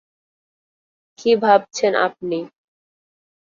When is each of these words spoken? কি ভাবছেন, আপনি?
কি 1.19 1.31
ভাবছেন, 1.43 1.93
আপনি? 2.05 2.39